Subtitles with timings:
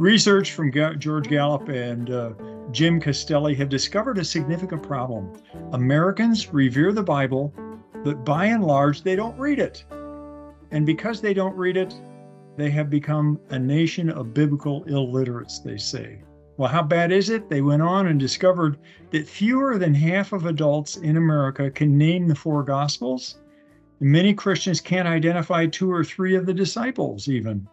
[0.00, 2.32] Research from George Gallup and uh,
[2.70, 5.30] Jim Castelli have discovered a significant problem.
[5.72, 7.52] Americans revere the Bible,
[8.02, 9.84] but by and large, they don't read it.
[10.70, 11.94] And because they don't read it,
[12.56, 16.22] they have become a nation of biblical illiterates, they say.
[16.56, 17.50] Well, how bad is it?
[17.50, 18.78] They went on and discovered
[19.10, 23.36] that fewer than half of adults in America can name the four Gospels.
[24.00, 27.68] Many Christians can't identify two or three of the disciples, even.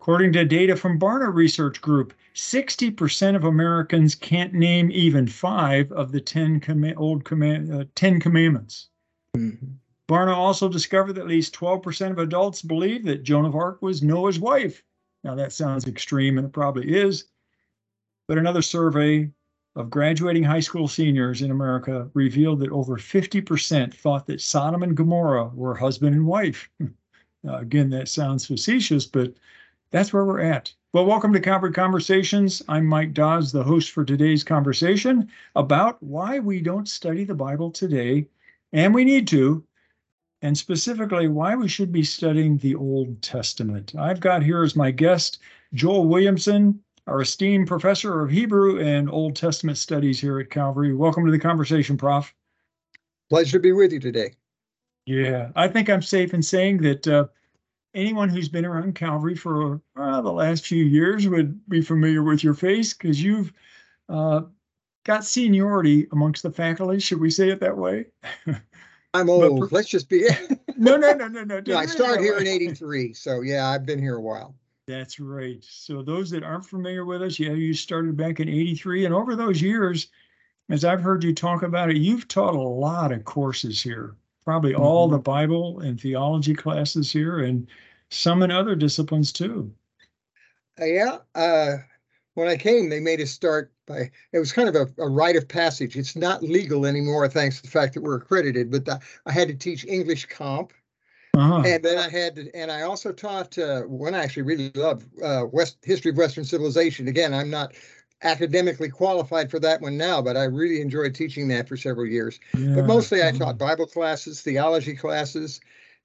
[0.00, 6.10] According to data from Barna Research Group, 60% of Americans can't name even five of
[6.10, 8.88] the 10 com- old command, uh, 10 commandments.
[9.36, 9.72] Mm-hmm.
[10.08, 14.02] Barna also discovered that at least 12% of adults believe that Joan of Arc was
[14.02, 14.82] Noah's wife.
[15.22, 17.26] Now, that sounds extreme, and it probably is.
[18.26, 19.30] But another survey
[19.76, 24.96] of graduating high school seniors in America revealed that over 50% thought that Sodom and
[24.96, 26.70] Gomorrah were husband and wife.
[27.42, 29.32] Now, again, that sounds facetious, but
[29.90, 30.72] that's where we're at.
[30.92, 32.62] Well, welcome to Calvary Conversations.
[32.68, 37.70] I'm Mike Dodds, the host for today's conversation about why we don't study the Bible
[37.70, 38.26] today,
[38.72, 39.64] and we need to,
[40.42, 43.94] and specifically why we should be studying the Old Testament.
[43.96, 45.38] I've got here as my guest
[45.74, 50.94] Joel Williamson, our esteemed professor of Hebrew and Old Testament studies here at Calvary.
[50.94, 52.32] Welcome to the conversation, Prof.
[53.28, 54.34] Pleasure to be with you today.
[55.06, 57.26] Yeah, I think I'm safe in saying that uh,
[57.94, 62.44] anyone who's been around Calvary for uh, the last few years would be familiar with
[62.44, 63.52] your face because you've
[64.08, 64.42] uh,
[65.04, 66.98] got seniority amongst the faculty.
[66.98, 68.06] Should we say it that way?
[69.14, 69.60] I'm old.
[69.60, 70.28] But, Let's just be.
[70.76, 71.60] no, no, no, no, no.
[71.66, 74.54] no I started here in '83, so yeah, I've been here a while.
[74.86, 75.64] That's right.
[75.68, 79.34] So those that aren't familiar with us, yeah, you started back in '83, and over
[79.34, 80.08] those years,
[80.68, 84.72] as I've heard you talk about it, you've taught a lot of courses here probably
[84.72, 84.82] mm-hmm.
[84.82, 87.66] all the Bible and theology classes here, and
[88.10, 89.72] some in other disciplines too.
[90.80, 91.18] Uh, yeah.
[91.34, 91.76] Uh,
[92.34, 95.36] when I came, they made us start by it was kind of a, a rite
[95.36, 95.96] of passage.
[95.96, 98.70] It's not legal anymore, thanks to the fact that we're accredited.
[98.70, 100.72] But the, I had to teach English comp,
[101.36, 101.62] uh-huh.
[101.66, 105.06] and then I had to, and I also taught uh, one I actually really loved
[105.22, 107.08] uh, West history of Western civilization.
[107.08, 107.74] Again, I'm not
[108.22, 112.38] academically qualified for that one now, but I really enjoyed teaching that for several years.
[112.56, 112.74] Yeah.
[112.74, 115.60] But mostly I taught Bible classes, theology classes.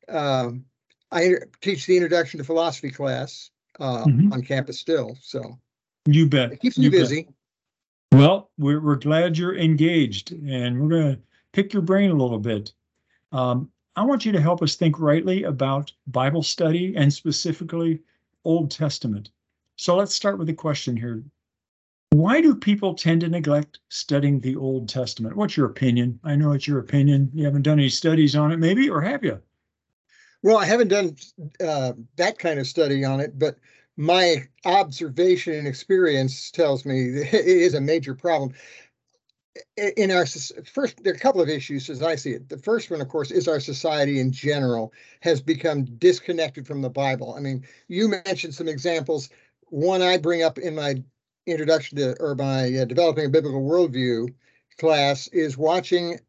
[0.07, 0.65] Um,
[1.11, 3.49] I teach the introduction to philosophy class
[3.79, 4.33] uh, mm-hmm.
[4.33, 5.17] on campus still.
[5.21, 5.59] So
[6.05, 6.53] you bet.
[6.53, 7.23] It keeps me busy.
[7.23, 8.19] Bet.
[8.19, 11.21] Well, we're, we're glad you're engaged and we're going to
[11.51, 12.71] pick your brain a little bit.
[13.31, 17.99] Um, I want you to help us think rightly about Bible study and specifically
[18.43, 19.31] Old Testament.
[19.77, 21.23] So let's start with a question here,
[22.17, 25.35] why do people tend to neglect studying the Old Testament?
[25.35, 26.19] What's your opinion?
[26.23, 27.29] I know it's your opinion.
[27.33, 29.41] You haven't done any studies on it, maybe, or have you?
[30.41, 31.15] Well, I haven't done
[31.59, 33.57] uh, that kind of study on it, but
[33.97, 38.53] my observation and experience tells me it is a major problem.
[39.97, 42.49] In our first, there are a couple of issues as I see it.
[42.49, 46.89] The first one, of course, is our society in general has become disconnected from the
[46.89, 47.33] Bible.
[47.35, 49.29] I mean, you mentioned some examples.
[49.69, 51.01] One I bring up in my
[51.45, 54.33] introduction to or my uh, developing a biblical worldview
[54.78, 56.19] class is watching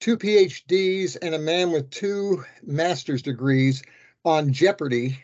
[0.00, 3.82] two PhDs and a man with two master's degrees
[4.24, 5.18] on Jeopardy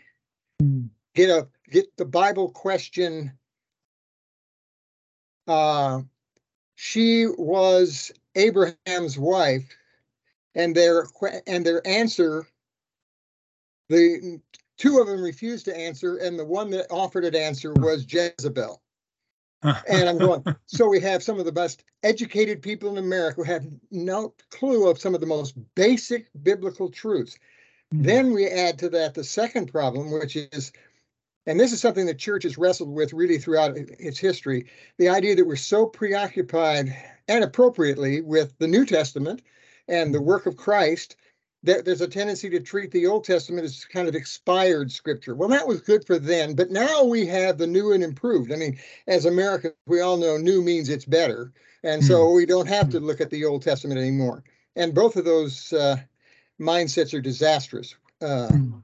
[0.62, 0.88] mm.
[1.14, 3.32] get a get the Bible question.
[5.46, 6.02] Uh,
[6.76, 9.66] she was Abraham's wife,
[10.54, 11.06] and their
[11.46, 12.46] and their answer.
[13.88, 14.38] The
[14.76, 18.82] two of them refused to answer, and the one that offered an answer was Jezebel
[19.62, 23.42] and I'm going, so we have some of the best educated people in America who
[23.44, 27.38] have no clue of some of the most basic biblical truths.
[27.92, 28.04] Mm-hmm.
[28.04, 30.72] Then we add to that the second problem, which is,
[31.46, 34.66] and this is something the church has wrestled with really throughout its history
[34.98, 36.94] the idea that we're so preoccupied
[37.26, 39.42] and appropriately with the New Testament
[39.88, 41.16] and the work of Christ
[41.62, 45.34] there's a tendency to treat the Old Testament as kind of expired scripture.
[45.34, 48.52] Well, that was good for then, but now we have the new and improved.
[48.52, 51.52] I mean, as Americans, we all know new means it's better.
[51.82, 52.36] And so mm.
[52.36, 54.44] we don't have to look at the Old Testament anymore.
[54.76, 55.96] And both of those uh,
[56.60, 57.94] mindsets are disastrous.
[58.20, 58.82] Uh, mm.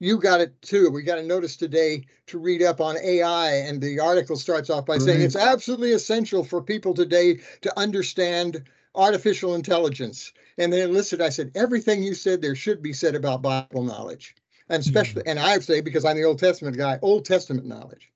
[0.00, 0.90] You got it too.
[0.90, 4.86] We got a notice today to read up on AI, and the article starts off
[4.86, 5.02] by right.
[5.02, 8.64] saying it's absolutely essential for people today to understand
[8.94, 10.32] artificial intelligence.
[10.58, 14.34] And then listed, I said, everything you said there should be said about Bible knowledge.
[14.68, 15.30] And especially, mm-hmm.
[15.30, 18.10] and I say, because I'm the Old Testament guy, Old Testament knowledge.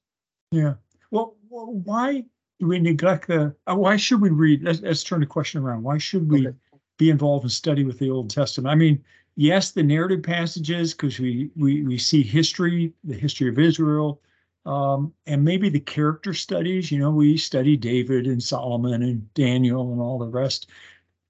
[0.51, 0.75] Yeah.
[1.11, 2.25] Well, well why
[2.61, 4.63] do we neglect the, uh, why should we read?
[4.63, 5.83] Let's, let's, turn the question around.
[5.83, 6.57] Why should we okay.
[6.97, 8.71] be involved in study with the Old Testament?
[8.71, 9.03] I mean,
[9.37, 14.21] yes, the narrative passages, because we, we, we see history, the history of Israel,
[14.67, 16.91] um, and maybe the character studies.
[16.91, 20.69] You know, we study David and Solomon and Daniel and all the rest.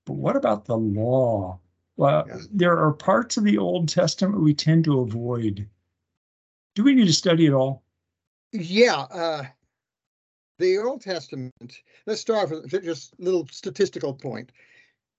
[0.07, 1.59] But what about the law?
[1.97, 2.37] Well, yeah.
[2.51, 5.69] there are parts of the Old Testament we tend to avoid.
[6.75, 7.83] Do we need to study it all?
[8.53, 9.07] Yeah.
[9.11, 9.45] Uh,
[10.59, 11.53] the Old Testament,
[12.07, 14.53] let's start with just a little statistical point.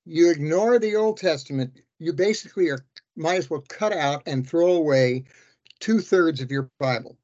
[0.05, 2.85] You ignore the Old Testament, you basically are
[3.15, 5.23] might as well cut out and throw away
[5.79, 7.17] two thirds of your Bible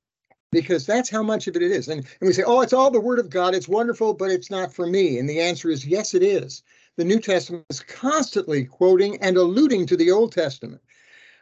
[0.52, 1.88] because that's how much of it it is.
[1.88, 3.56] And, and we say, oh, it's all the Word of God.
[3.56, 5.18] It's wonderful, but it's not for me.
[5.18, 6.64] And the answer is yes, it is.
[6.98, 10.82] The New Testament is constantly quoting and alluding to the Old Testament.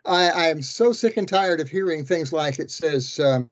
[0.06, 3.50] I, am so sick and tired of hearing things like it says um,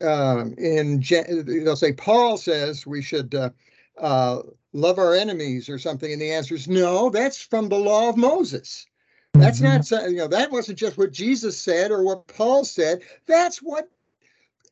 [0.00, 3.50] um, in, they'll say, Paul says we should uh,
[3.98, 4.40] uh,
[4.72, 6.12] love our enemies or something.
[6.12, 8.86] And the answer is no, that's from the law of Moses.
[9.34, 9.94] That's mm-hmm.
[9.96, 13.02] not, you know, that wasn't just what Jesus said or what Paul said.
[13.26, 13.88] That's what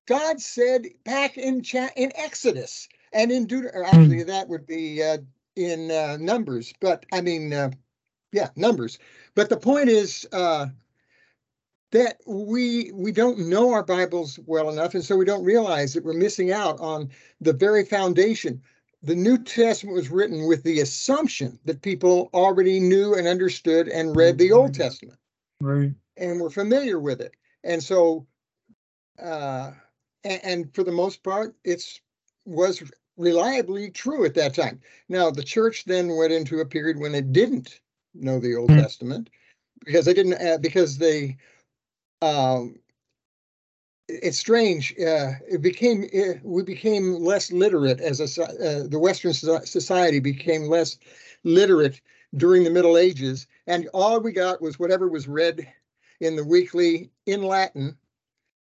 [0.06, 3.86] God said back in cha- in Exodus and in Deuteronomy.
[3.86, 4.28] Actually, hmm.
[4.28, 5.18] that would be uh,
[5.56, 7.70] in uh, Numbers, but I mean, uh,
[8.32, 8.98] yeah, Numbers.
[9.34, 10.66] But the point is uh,
[11.90, 16.04] that we we don't know our Bibles well enough, and so we don't realize that
[16.04, 17.10] we're missing out on
[17.40, 18.62] the very foundation.
[19.02, 24.16] The New Testament was written with the assumption that people already knew and understood and
[24.16, 25.18] read the Old Testament,
[25.60, 25.92] right?
[26.16, 27.32] And were familiar with it,
[27.64, 28.26] and so
[29.22, 29.72] uh,
[30.26, 32.00] and, and for the most part, it's
[32.44, 32.82] was
[33.16, 34.80] reliably true at that time.
[35.08, 37.80] Now, the church then went into a period when it didn't
[38.14, 38.80] know the Old mm-hmm.
[38.80, 39.30] Testament
[39.84, 41.36] because they didn't uh, because they
[42.22, 42.76] um,
[44.08, 44.92] it's strange.
[44.98, 50.62] Uh, it became uh, we became less literate as a uh, the Western society became
[50.62, 50.98] less
[51.44, 52.00] literate
[52.36, 55.66] during the Middle Ages, and all we got was whatever was read
[56.20, 57.96] in the weekly in Latin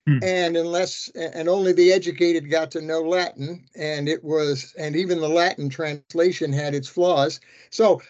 [0.07, 0.19] Hmm.
[0.21, 5.19] And unless, and only the educated got to know Latin, and it was, and even
[5.19, 7.39] the Latin translation had its flaws.
[7.71, 8.01] So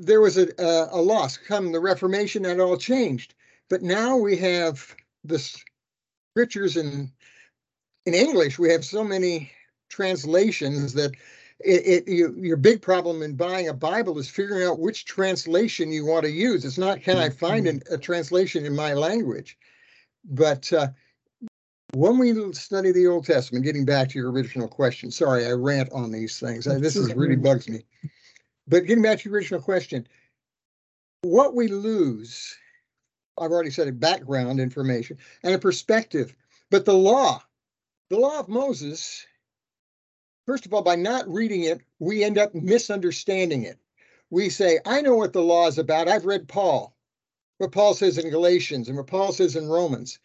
[0.00, 1.36] there was a, a, a loss.
[1.36, 3.34] Come the Reformation, that all changed.
[3.68, 4.94] But now we have
[5.24, 5.38] the
[6.34, 7.10] scriptures in
[8.06, 8.58] in English.
[8.58, 9.50] We have so many
[9.88, 11.12] translations that
[11.60, 15.92] it, it you, your big problem in buying a Bible is figuring out which translation
[15.92, 16.64] you want to use.
[16.64, 19.56] It's not can I find a, a translation in my language,
[20.24, 20.88] but uh,
[21.94, 25.92] when we study the Old Testament, getting back to your original question, sorry, I rant
[25.92, 26.64] on these things.
[26.64, 27.84] This is really bugs me.
[28.66, 30.06] But getting back to your original question,
[31.22, 32.56] what we lose,
[33.38, 36.34] I've already said it, background information and a perspective.
[36.70, 37.42] But the law,
[38.08, 39.26] the law of Moses,
[40.46, 43.78] first of all, by not reading it, we end up misunderstanding it.
[44.30, 46.08] We say, I know what the law is about.
[46.08, 46.96] I've read Paul,
[47.58, 50.18] what Paul says in Galatians and what Paul says in Romans.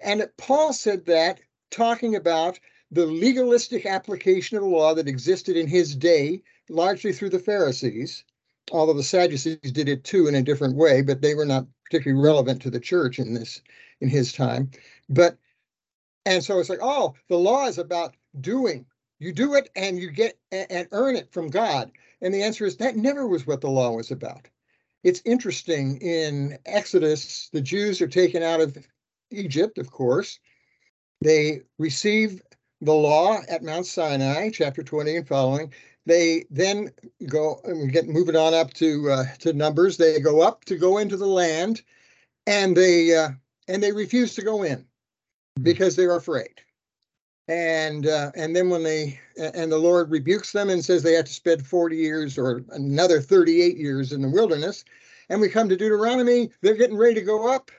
[0.00, 2.58] And Paul said that talking about
[2.90, 8.24] the legalistic application of the law that existed in his day, largely through the Pharisees,
[8.72, 12.22] although the Sadducees did it too in a different way, but they were not particularly
[12.22, 13.60] relevant to the church in this
[14.00, 14.70] in his time.
[15.08, 15.36] But
[16.26, 18.86] and so it's like, oh, the law is about doing.
[19.18, 21.90] You do it and you get and earn it from God.
[22.20, 24.48] And the answer is that never was what the law was about.
[25.02, 28.76] It's interesting in Exodus, the Jews are taken out of
[29.30, 30.38] Egypt, of course.
[31.20, 32.42] They receive
[32.80, 35.72] the law at Mount Sinai, chapter 20 and following.
[36.06, 36.90] They then
[37.28, 39.96] go and get moving on up to uh, to Numbers.
[39.96, 41.82] They go up to go into the land,
[42.46, 43.30] and they uh,
[43.68, 44.86] and they refuse to go in
[45.56, 45.62] hmm.
[45.62, 46.62] because they're afraid.
[47.48, 51.26] And uh, and then when they and the Lord rebukes them and says they have
[51.26, 54.84] to spend 40 years or another 38 years in the wilderness.
[55.28, 57.70] And we come to Deuteronomy, they're getting ready to go up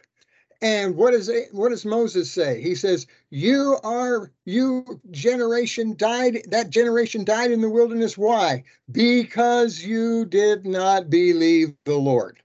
[0.62, 2.62] and what does it, what does Moses say?
[2.62, 6.44] He says, "You are you generation died.
[6.50, 8.16] That generation died in the wilderness.
[8.16, 8.64] Why?
[8.92, 12.42] Because you did not believe the Lord.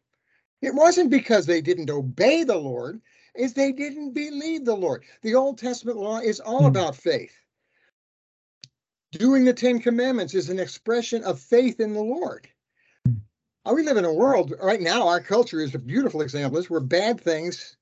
[0.62, 3.02] It wasn't because they didn't obey the Lord;
[3.34, 5.04] is they didn't believe the Lord.
[5.20, 6.68] The Old Testament law is all hmm.
[6.68, 7.34] about faith.
[9.12, 12.48] Doing the Ten Commandments is an expression of faith in the Lord.
[13.04, 13.74] Hmm.
[13.74, 15.06] We live in a world right now.
[15.06, 16.58] Our culture is a beautiful example.
[16.58, 17.76] Is where bad things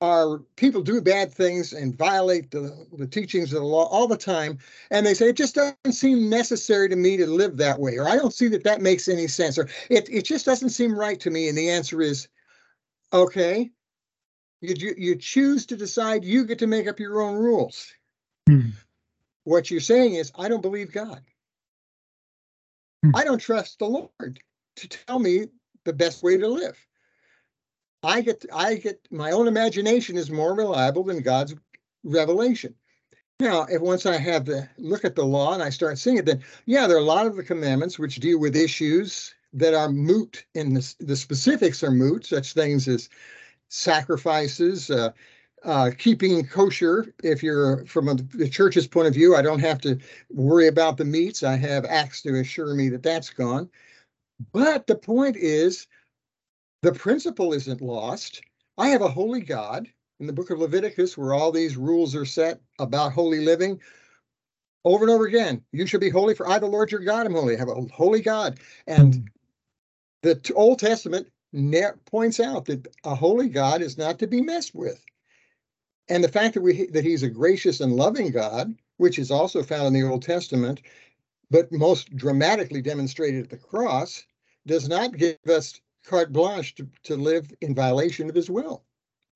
[0.00, 4.16] are people do bad things and violate the, the teachings of the law all the
[4.16, 4.58] time
[4.90, 8.08] and they say it just doesn't seem necessary to me to live that way or
[8.08, 11.20] i don't see that that makes any sense or it, it just doesn't seem right
[11.20, 12.28] to me and the answer is
[13.12, 13.70] okay
[14.62, 17.92] you, you choose to decide you get to make up your own rules
[18.48, 18.68] hmm.
[19.44, 21.20] what you're saying is i don't believe god
[23.04, 23.14] hmm.
[23.14, 24.40] i don't trust the lord
[24.76, 25.46] to tell me
[25.84, 26.78] the best way to live
[28.02, 31.54] I get I get my own imagination is more reliable than God's
[32.02, 32.74] revelation.
[33.40, 36.26] Now, if once I have the look at the law and I start seeing it,
[36.26, 39.90] then yeah, there are a lot of the commandments which deal with issues that are
[39.90, 43.08] moot and the, the specifics are moot, such things as
[43.68, 45.10] sacrifices, uh,
[45.64, 47.14] uh, keeping kosher.
[47.22, 49.98] If you're from a, the church's point of view, I don't have to
[50.30, 51.42] worry about the meats.
[51.42, 53.70] I have acts to assure me that that's gone.
[54.52, 55.86] But the point is,
[56.82, 58.42] the principle isn't lost.
[58.78, 59.88] I have a holy God
[60.20, 63.80] in the book of Leviticus where all these rules are set about holy living.
[64.84, 67.34] Over and over again, you should be holy for I, the Lord your God, am
[67.34, 67.54] holy.
[67.54, 68.60] I have a holy God.
[68.86, 69.20] And hmm.
[70.22, 71.28] the Old Testament
[72.06, 75.04] points out that a holy God is not to be messed with.
[76.08, 79.62] And the fact that we that he's a gracious and loving God, which is also
[79.62, 80.80] found in the Old Testament,
[81.50, 84.24] but most dramatically demonstrated at the cross,
[84.66, 88.84] does not give us carte blanche to, to live in violation of his will.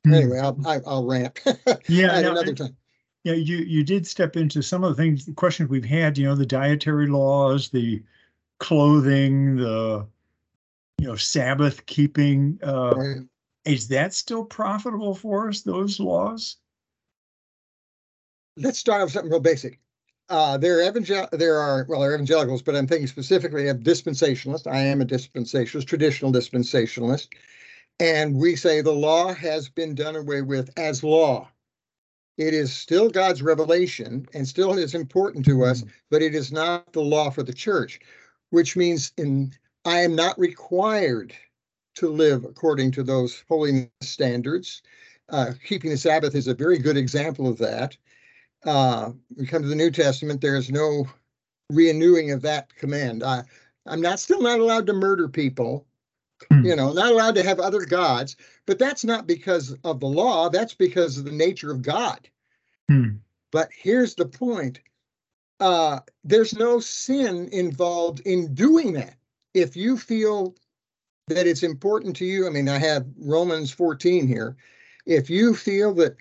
[0.06, 0.14] Mm.
[0.14, 1.40] Anyway, I'll, I, will i will rant.
[1.88, 2.76] Yeah, no, another time.
[3.22, 6.18] Yeah, you you did step into some of the things, the questions we've had.
[6.18, 8.02] You know, the dietary laws, the
[8.58, 10.06] clothing, the
[10.98, 12.58] you know Sabbath keeping.
[12.62, 13.16] Uh, right.
[13.64, 15.62] Is that still profitable for us?
[15.62, 16.56] Those laws?
[18.58, 19.80] Let's start with something real basic.
[20.30, 23.78] Uh, there are evangel- there are well, there are evangelicals, but I'm thinking specifically of
[23.78, 24.66] dispensationalists.
[24.66, 27.28] I am a dispensationalist, traditional dispensationalist,
[28.00, 31.50] and we say the law has been done away with as law.
[32.36, 35.90] It is still God's revelation and still is important to us, mm-hmm.
[36.10, 38.00] but it is not the law for the church,
[38.50, 39.52] which means in
[39.84, 41.34] I am not required
[41.96, 44.82] to live according to those holiness standards.
[45.28, 47.96] Uh, keeping the Sabbath is a very good example of that.
[48.64, 51.06] Uh, we come to the New Testament, there is no
[51.70, 53.22] renewing of that command.
[53.22, 53.42] I,
[53.86, 55.86] I'm not still not allowed to murder people,
[56.50, 56.64] mm.
[56.64, 60.48] you know, not allowed to have other gods, but that's not because of the law,
[60.48, 62.28] that's because of the nature of God.
[62.90, 63.18] Mm.
[63.52, 64.80] But here's the point
[65.60, 69.16] uh, there's no sin involved in doing that
[69.54, 70.54] if you feel
[71.28, 74.56] that it's important to you, I mean, I have Romans 14 here.
[75.06, 76.16] If you feel that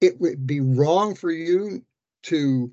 [0.00, 1.82] it would be wrong for you
[2.24, 2.72] to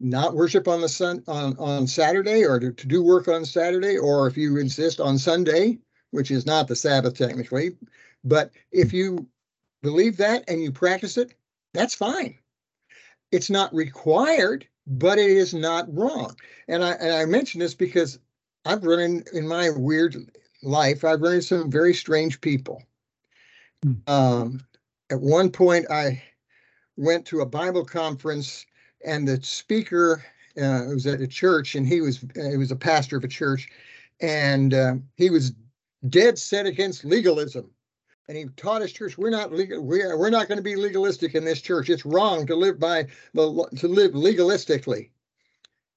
[0.00, 3.96] not worship on the sun on, on Saturday or to, to do work on Saturday,
[3.96, 5.78] or if you insist on Sunday,
[6.10, 7.76] which is not the Sabbath technically,
[8.24, 9.26] but if you
[9.82, 11.34] believe that and you practice it,
[11.72, 12.36] that's fine.
[13.30, 16.36] It's not required, but it is not wrong.
[16.68, 18.18] And I and I mention this because
[18.64, 20.16] I've run in, in my weird
[20.62, 22.82] life, I've run into some very strange people.
[23.82, 23.92] Hmm.
[24.06, 24.60] Um,
[25.10, 26.22] at one point, I
[27.02, 28.64] went to a Bible conference,
[29.04, 30.24] and the speaker
[30.56, 33.28] uh, was at a church, and he was uh, he was a pastor of a
[33.28, 33.68] church,
[34.20, 35.52] and uh, he was
[36.08, 37.70] dead set against legalism.
[38.28, 41.34] And he taught his church, we're not legal, we're, we're not going to be legalistic
[41.34, 41.90] in this church.
[41.90, 45.10] It's wrong to live by the to live legalistically.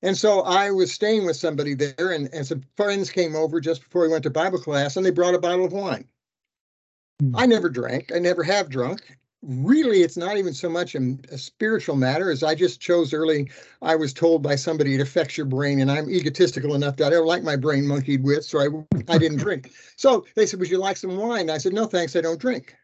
[0.02, 3.84] And so I was staying with somebody there, and, and some friends came over just
[3.84, 6.08] before we went to Bible class, and they brought a bottle of wine.
[7.22, 7.34] Mm.
[7.36, 9.02] I never drank, I never have drunk.
[9.48, 13.52] Really, it's not even so much a, a, spiritual matter as I just chose early.
[13.82, 17.10] I was told by somebody it affects your brain, and I'm egotistical enough that I
[17.12, 19.72] don't like my brain monkeyed with, so I, I didn't drink.
[19.98, 21.50] So they said, Would you like some wine?
[21.50, 22.76] I said, No, thanks, I don't drink.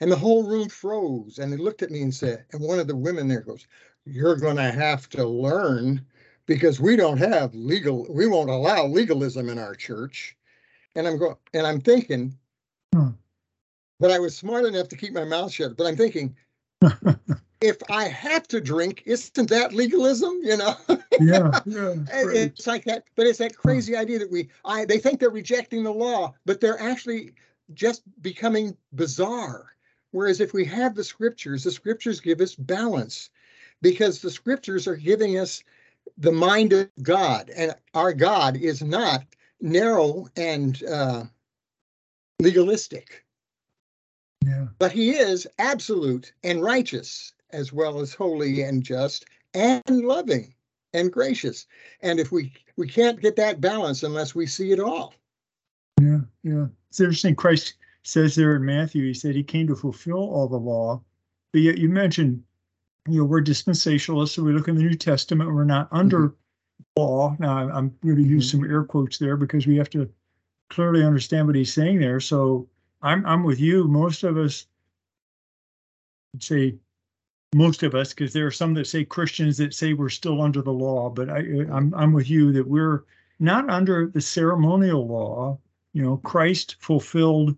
[0.00, 2.86] And the whole room froze, and they looked at me and said, And one of
[2.86, 3.66] the women there goes,
[4.04, 6.04] You're going to have to learn
[6.46, 10.36] because we don't have legal we won't allow legalism in our church
[10.96, 12.36] and i'm going and i'm thinking
[12.94, 13.10] hmm.
[14.02, 15.76] But i was smart enough to keep my mouth shut.
[15.76, 16.36] But i'm thinking
[17.60, 20.76] if i have to drink isn't that legalism you know?
[21.20, 25.20] Yeah, yeah it's like that but it's that crazy idea that we i they think
[25.20, 27.32] they're rejecting the law but they're actually
[27.74, 29.66] just becoming bizarre.
[30.10, 33.30] Whereas if we have the scriptures the scriptures give us balance
[33.80, 35.62] because the scriptures are giving us
[36.18, 39.24] the mind of God, and our God is not
[39.60, 41.24] narrow and uh,
[42.40, 43.24] legalistic.
[44.44, 44.66] Yeah.
[44.78, 50.54] But he is absolute and righteous, as well as holy and just and loving
[50.94, 51.66] and gracious.
[52.00, 55.14] And if we we can't get that balance unless we see it all.
[56.00, 56.66] Yeah, yeah.
[56.88, 57.36] It's interesting.
[57.36, 61.02] Christ says there in Matthew, he said he came to fulfill all the law.
[61.52, 62.42] But yet you mentioned
[63.08, 65.52] you know, we're dispensationalists, so we look in the New Testament.
[65.52, 67.00] We're not under mm-hmm.
[67.00, 67.36] law.
[67.38, 68.62] Now, I'm going to use mm-hmm.
[68.62, 70.08] some air quotes there because we have to
[70.70, 72.20] clearly understand what he's saying there.
[72.20, 72.68] So
[73.02, 73.88] I'm I'm with you.
[73.88, 74.66] Most of us
[76.34, 76.74] I'd say
[77.54, 80.62] most of us, because there are some that say Christians that say we're still under
[80.62, 81.38] the law, but I
[81.70, 83.04] I'm I'm with you that we're
[83.38, 85.58] not under the ceremonial law.
[85.92, 87.56] You know, Christ fulfilled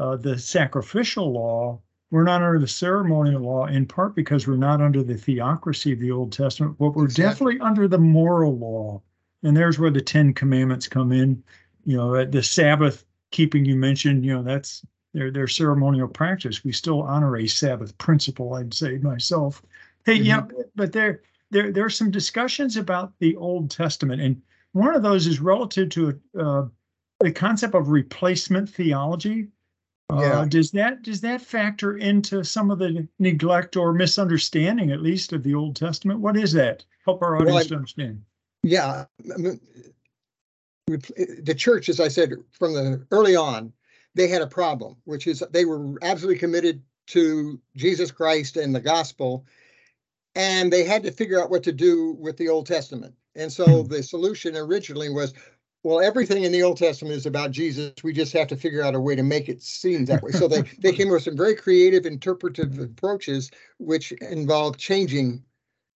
[0.00, 1.80] uh, the sacrificial law,
[2.10, 6.00] we're not under the ceremonial law in part because we're not under the theocracy of
[6.00, 7.54] the Old Testament, but we're exactly.
[7.54, 9.02] definitely under the moral law.
[9.42, 11.42] And there's where the Ten Commandments come in.
[11.84, 16.64] You know, the Sabbath keeping you mentioned, you know, that's their their ceremonial practice.
[16.64, 19.62] We still honor a Sabbath principle, I'd say myself.
[20.04, 20.24] Hey, mm-hmm.
[20.24, 24.40] yeah, but there there there are some discussions about the Old Testament, and
[24.72, 26.64] one of those is relative to uh,
[27.20, 29.48] the concept of replacement theology.
[30.10, 30.44] Uh, yeah.
[30.48, 35.42] Does that does that factor into some of the neglect or misunderstanding, at least, of
[35.42, 36.20] the Old Testament?
[36.20, 36.84] What is that?
[37.04, 38.22] Help our audience well, I, to understand.
[38.62, 39.04] Yeah,
[39.34, 39.60] I mean,
[40.96, 43.72] the church, as I said from the early on,
[44.14, 48.80] they had a problem, which is they were absolutely committed to Jesus Christ and the
[48.80, 49.46] gospel,
[50.34, 53.14] and they had to figure out what to do with the Old Testament.
[53.34, 53.88] And so hmm.
[53.88, 55.32] the solution originally was,
[55.84, 57.92] well, everything in the Old Testament is about Jesus.
[58.02, 60.32] We just have to figure out a way to make it seem that way.
[60.32, 65.42] So they, they came up with some very creative interpretive approaches, which involved changing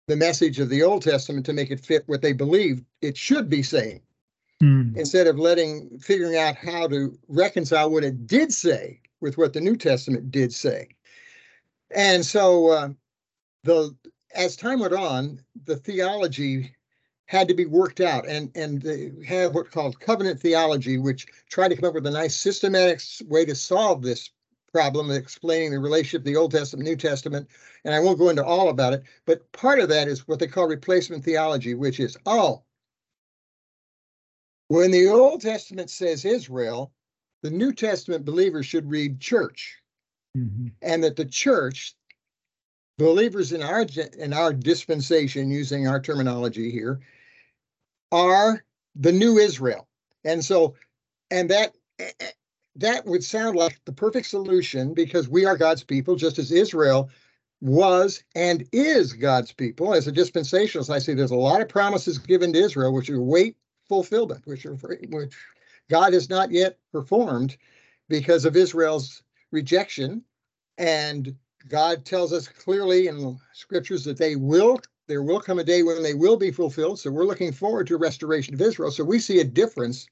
[0.09, 3.49] the message of the Old Testament to make it fit what they believed it should
[3.49, 4.00] be saying.
[4.60, 4.92] Hmm.
[4.96, 9.60] Instead of letting figuring out how to reconcile what it did say with what the
[9.60, 10.88] New Testament did say.
[11.94, 12.88] And so uh,
[13.62, 13.94] the
[14.34, 16.74] as time went on, the theology
[17.26, 21.68] had to be worked out and and they have what's called covenant theology which tried
[21.68, 24.30] to come up with a nice systematic way to solve this
[24.72, 27.46] problem explaining the relationship of the old testament new testament
[27.84, 30.46] and i won't go into all about it but part of that is what they
[30.46, 32.62] call replacement theology which is oh
[34.68, 36.92] when the old testament says israel
[37.42, 39.78] the new testament believers should read church
[40.37, 40.68] mm-hmm.
[40.82, 41.94] and that the church
[42.98, 43.87] believers in our
[44.18, 47.00] in our dispensation using our terminology here
[48.12, 48.64] are
[48.96, 49.87] the new Israel.
[50.25, 50.75] And so,
[51.30, 51.75] and that
[52.76, 57.10] that would sound like the perfect solution because we are God's people, just as Israel
[57.60, 59.94] was and is God's people.
[59.94, 63.20] As a dispensationalist, I see there's a lot of promises given to Israel which are
[63.20, 63.57] wait
[63.88, 65.35] fulfillment, which are which
[65.88, 67.57] God has not yet performed
[68.09, 70.22] because of Israel's rejection.
[70.77, 71.35] And
[71.68, 76.03] God tells us clearly in scriptures that they will there will come a day when
[76.03, 76.98] they will be fulfilled.
[76.98, 78.90] So we're looking forward to restoration of Israel.
[78.90, 80.07] So we see a difference.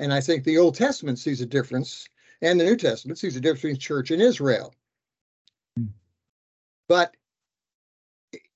[0.00, 2.08] And I think the Old Testament sees a difference,
[2.42, 4.74] and the New Testament sees a difference between church and Israel.
[5.76, 5.86] Hmm.
[6.88, 7.16] But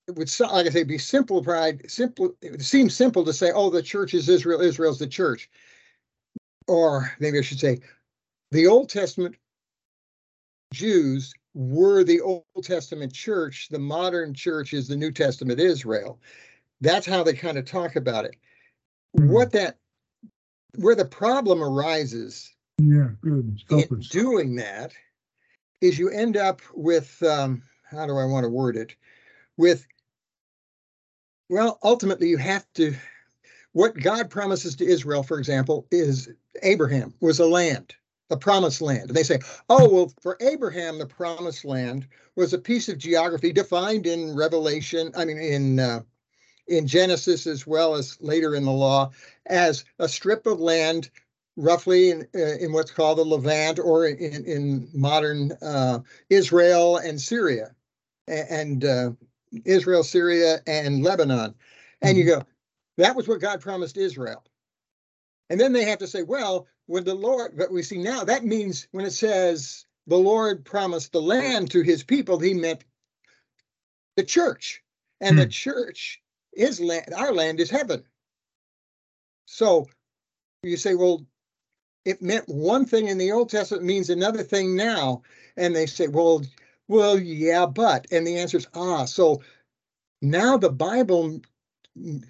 [0.09, 2.35] it would, like I say, be simple pride, simple.
[2.40, 5.51] It would seem simple to say, oh, the church is Israel, Israel's the church.
[6.66, 7.79] Or maybe I should say,
[8.51, 9.37] the Old Testament
[10.73, 16.18] Jews were the Old Testament church, the modern church is the New Testament Israel.
[16.81, 18.37] That's how they kind of talk about it.
[19.16, 19.31] Mm-hmm.
[19.31, 19.77] What that,
[20.77, 23.61] where the problem arises yeah, good.
[23.71, 24.92] in doing that
[25.83, 28.94] is you end up with, um, how do I want to word it?
[29.57, 29.87] With,
[31.48, 32.94] well, ultimately you have to,
[33.72, 36.30] what God promises to Israel, for example, is
[36.62, 37.94] Abraham was a land
[38.30, 39.08] a promised land.
[39.08, 42.06] And they say, oh, well, for Abraham, the promised land
[42.37, 46.00] was a piece of geography defined in Revelation, I mean, in uh,
[46.66, 49.11] in Genesis as well as later in the law,
[49.46, 51.08] as a strip of land
[51.56, 57.18] roughly in, uh, in what's called the Levant or in, in modern uh, Israel and
[57.18, 57.74] Syria,
[58.26, 59.12] and uh,
[59.64, 61.54] Israel, Syria, and Lebanon.
[62.02, 62.28] And mm-hmm.
[62.28, 62.42] you go,
[62.96, 64.44] that was what God promised Israel.
[65.50, 68.44] And then they have to say, well, when the Lord, but we see now, that
[68.44, 72.84] means when it says the Lord promised the land to his people, he meant
[74.16, 74.82] the church.
[75.20, 75.40] And hmm.
[75.40, 76.20] the church
[76.54, 78.02] is land, our land is heaven.
[79.46, 79.87] So
[80.62, 81.24] you say, well,
[82.04, 85.22] it meant one thing in the Old Testament means another thing now.
[85.56, 86.42] And they say, well,
[86.88, 88.07] well, yeah, but.
[88.11, 89.42] And the answer is, ah, so
[90.22, 91.40] now the Bible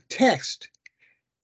[0.09, 0.68] text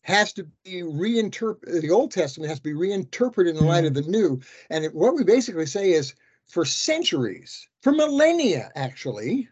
[0.02, 1.82] has to be reinterpreted.
[1.82, 4.10] The Old Testament has to be reinterpreted in the light of mm-hmm.
[4.10, 4.40] the New.
[4.68, 6.14] And what we basically say is
[6.46, 9.48] for centuries, for millennia, actually,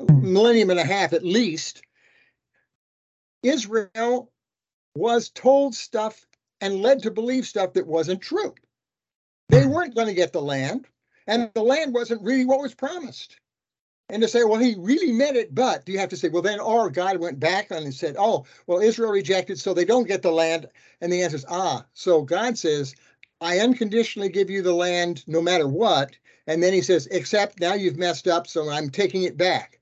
[0.00, 0.32] mm-hmm.
[0.32, 1.82] millennium and a half at least,
[3.42, 4.32] Israel
[4.94, 6.24] was told stuff
[6.60, 8.54] and led to believe stuff that wasn't true.
[9.50, 9.70] They mm-hmm.
[9.70, 10.86] weren't going to get the land,
[11.26, 13.38] and the land wasn't really what was promised
[14.10, 16.42] and to say, well, he really meant it, but do you have to say, well,
[16.42, 20.22] then, or God went back and said, oh, well, Israel rejected, so they don't get
[20.22, 20.68] the land.
[21.00, 22.94] And the answer is, ah, so God says,
[23.40, 26.12] I unconditionally give you the land no matter what.
[26.46, 29.80] And then he says, except now you've messed up, so I'm taking it back.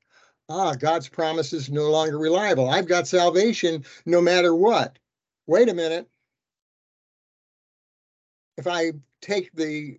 [0.48, 2.70] Ah, God's promise is no longer reliable.
[2.70, 4.98] I've got salvation no matter what.
[5.46, 6.08] Wait a minute.
[8.56, 9.98] If I take the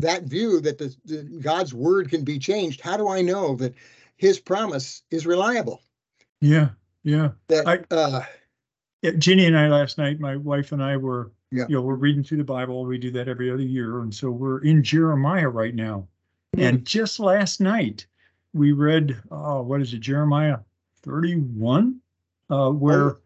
[0.00, 3.74] that view that the, the, God's word can be changed, how do I know that
[4.16, 5.82] His promise is reliable?
[6.40, 6.70] Yeah,
[7.02, 7.30] yeah.
[7.48, 8.22] That I, uh,
[9.02, 11.64] yeah, Ginny and I last night, my wife and I were, yeah.
[11.68, 12.84] you know, we're reading through the Bible.
[12.84, 16.06] We do that every other year, and so we're in Jeremiah right now.
[16.56, 16.64] Mm-hmm.
[16.64, 18.06] And just last night,
[18.54, 20.58] we read, oh, what is it, Jeremiah
[21.02, 22.00] thirty-one,
[22.50, 23.18] uh, where oh.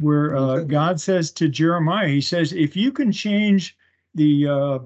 [0.00, 3.76] where uh, God says to Jeremiah, He says, if you can change
[4.14, 4.78] the uh,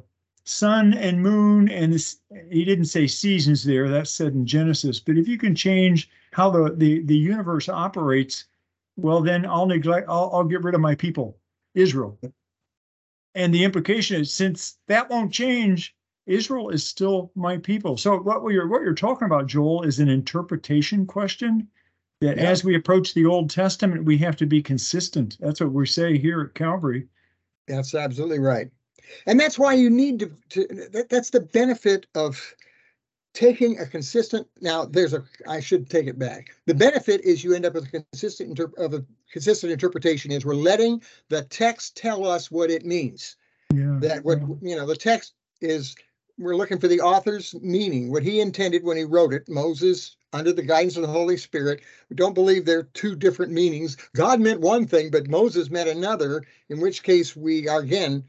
[0.44, 2.18] sun and moon and this
[2.50, 4.98] he didn't say seasons there that's said in genesis.
[4.98, 8.46] But if you can change how the the, the universe operates
[8.96, 11.38] well then i'll neglect I'll, I'll get rid of my people
[11.74, 12.18] israel.
[13.34, 15.94] And the implication is since that won't change
[16.26, 17.96] israel is still my people.
[17.96, 21.68] So what you're what you're talking about joel is an interpretation question
[22.20, 22.44] that yeah.
[22.44, 25.36] as we approach the old testament we have to be consistent.
[25.38, 27.06] That's what we say here at calvary.
[27.68, 28.70] That's absolutely right
[29.26, 32.54] and that's why you need to, to that, that's the benefit of
[33.34, 36.50] taking a consistent now there's a i should take it back.
[36.66, 40.44] The benefit is you end up with a consistent inter, of a consistent interpretation is
[40.44, 43.36] we're letting the text tell us what it means.
[43.72, 44.70] Yeah, that what yeah.
[44.70, 45.94] you know the text is
[46.38, 50.52] we're looking for the author's meaning what he intended when he wrote it moses under
[50.52, 51.82] the guidance of the holy spirit.
[52.10, 53.96] We don't believe there are two different meanings.
[54.14, 58.24] God meant one thing but moses meant another in which case we are again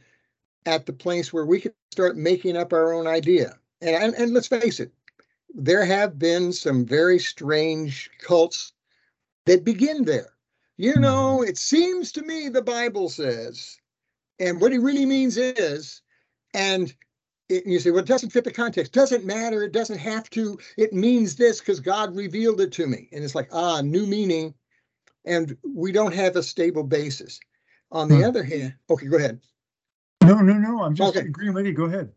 [0.65, 3.58] at the place where we can start making up our own idea.
[3.82, 4.91] And, and, and let's face it,
[5.54, 8.73] there have been some very strange cults
[9.45, 10.34] that begin there.
[10.78, 11.02] You hmm.
[11.02, 13.78] know, it seems to me the Bible says,
[14.39, 16.02] and what he really means is,
[16.54, 16.93] and
[17.49, 18.93] it, you say, well, it doesn't fit the context.
[18.93, 19.63] Doesn't matter.
[19.63, 20.58] It doesn't have to.
[20.78, 23.10] It means this because God revealed it to me.
[23.12, 24.54] And it's like, ah, new meaning.
[25.26, 27.39] And we don't have a stable basis.
[27.91, 28.23] On the hmm.
[28.23, 29.39] other hand, okay, go ahead.
[30.26, 30.84] No, no, no.
[30.84, 31.28] I'm just okay.
[31.28, 31.74] agreeing with you.
[31.74, 32.12] Go ahead.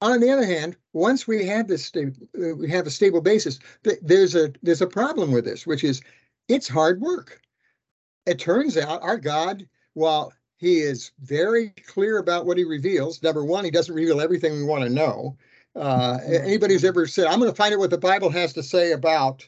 [0.00, 2.06] On the other hand, once we have this, sta-
[2.38, 3.58] uh, we have a stable basis.
[3.84, 6.00] Th- there's a there's a problem with this, which is
[6.48, 7.42] it's hard work.
[8.24, 13.44] It turns out our God, while He is very clear about what He reveals, number
[13.44, 15.36] one, He doesn't reveal everything we want to know.
[15.76, 18.62] Uh, anybody who's ever said, "I'm going to find out what the Bible has to
[18.62, 19.46] say about,"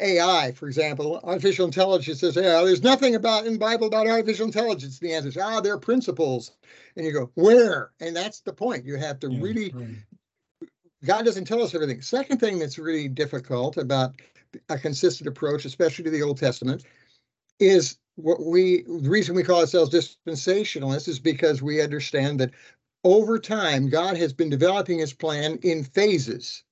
[0.00, 4.46] AI, for example, artificial intelligence says, yeah, there's nothing about in the Bible about artificial
[4.46, 4.98] intelligence.
[4.98, 6.52] The answer is, ah, there are principles.
[6.96, 7.92] And you go, where?
[8.00, 8.84] And that's the point.
[8.84, 9.96] You have to yeah, really, right.
[11.04, 12.00] God doesn't tell us everything.
[12.00, 14.14] Second thing that's really difficult about
[14.68, 16.84] a consistent approach, especially to the Old Testament,
[17.60, 22.52] is what we, the reason we call ourselves dispensationalists is because we understand that
[23.04, 26.64] over time, God has been developing his plan in phases,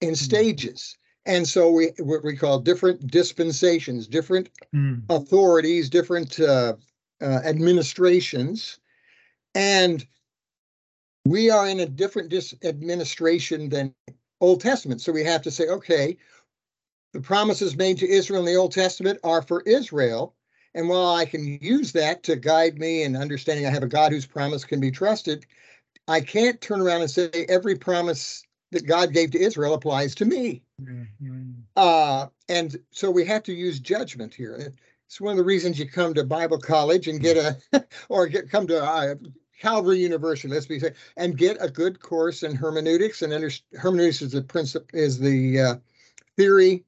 [0.00, 0.14] in hmm.
[0.14, 0.96] stages.
[1.24, 5.02] And so we what we call different dispensations, different mm.
[5.08, 6.74] authorities, different uh,
[7.20, 8.78] uh, administrations,
[9.54, 10.04] and
[11.24, 13.94] we are in a different dis- administration than
[14.40, 15.00] Old Testament.
[15.00, 16.16] So we have to say, okay,
[17.12, 20.34] the promises made to Israel in the Old Testament are for Israel.
[20.74, 24.10] And while I can use that to guide me in understanding I have a God
[24.10, 25.46] whose promise can be trusted,
[26.08, 30.24] I can't turn around and say every promise that God gave to Israel applies to
[30.24, 30.62] me.
[30.88, 31.50] Mm-hmm.
[31.76, 34.72] Uh, and so we have to use judgment here.
[35.06, 38.50] It's one of the reasons you come to Bible college and get a, or get
[38.50, 39.14] come to uh,
[39.60, 43.22] Calvary University, let's be say, and get a good course in hermeneutics.
[43.22, 45.74] And under, hermeneutics is the principle is the uh,
[46.36, 46.84] theory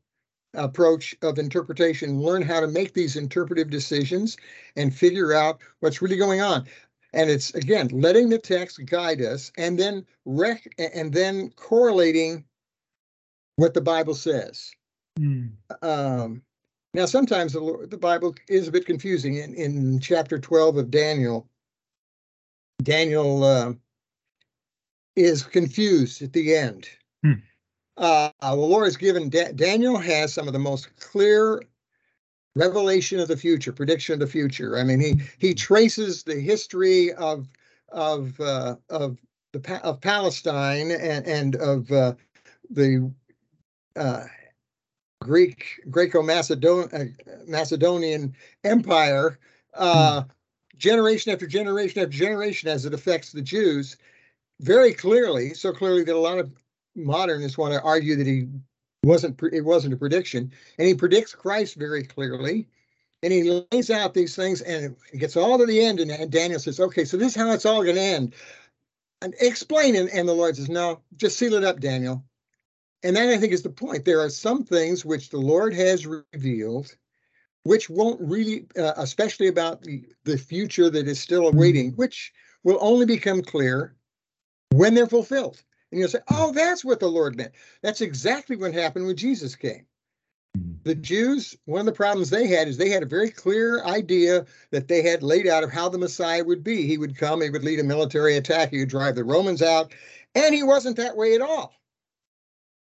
[0.55, 2.21] approach of interpretation.
[2.21, 4.37] Learn how to make these interpretive decisions
[4.77, 6.67] and figure out what's really going on
[7.15, 12.45] and it's again letting the text guide us and then rec- and then correlating
[13.57, 14.71] what the bible says
[15.19, 15.51] mm.
[15.83, 16.43] um,
[16.93, 21.49] now sometimes the, the bible is a bit confusing in, in chapter 12 of daniel
[22.83, 23.73] daniel uh,
[25.17, 26.89] is confused at the end
[27.25, 27.41] mm.
[27.97, 31.63] uh, the lord has given da- daniel has some of the most clear
[32.57, 34.79] revelation of the future, prediction of the future.
[34.79, 37.49] I mean, he he traces the history of
[37.91, 39.19] of uh, of
[39.53, 42.15] the of Palestine and and of uh,
[42.71, 43.11] the
[43.97, 44.25] uh,
[45.21, 49.39] Greek Greco-Macedonian Empire,
[49.75, 50.23] uh,
[50.77, 53.97] generation after generation after generation, as it affects the Jews,
[54.61, 55.55] very clearly.
[55.55, 56.53] So clearly that a lot of
[56.97, 58.49] modernists want to argue that he
[59.05, 62.67] wasn't it wasn't a prediction and he predicts christ very clearly
[63.23, 66.59] and he lays out these things and it gets all to the end and daniel
[66.59, 68.35] says okay so this is how it's all going to end.
[69.23, 72.25] And explain it and the lord says no just seal it up daniel
[73.05, 76.07] and that i think is the point there are some things which the lord has
[76.07, 76.97] revealed
[77.63, 82.33] which won't really uh, especially about the, the future that is still awaiting which
[82.65, 83.95] will only become clear
[84.75, 87.53] when they're fulfilled And you'll say, oh, that's what the Lord meant.
[87.83, 89.87] That's exactly what happened when Jesus came.
[90.83, 94.45] The Jews, one of the problems they had is they had a very clear idea
[94.71, 96.87] that they had laid out of how the Messiah would be.
[96.87, 99.93] He would come, he would lead a military attack, he would drive the Romans out,
[100.35, 101.75] and he wasn't that way at all.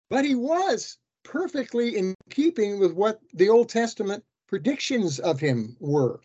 [0.10, 6.22] But he was perfectly in keeping with what the Old Testament predictions of him were.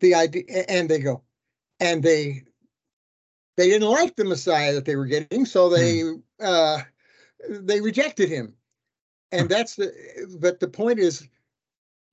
[0.00, 1.22] The idea, and they go,
[1.80, 2.44] and they
[3.56, 6.02] they didn't like the Messiah that they were getting, so they
[6.40, 6.82] uh,
[7.48, 8.54] they rejected him.
[9.32, 9.92] And that's the
[10.38, 11.26] but the point is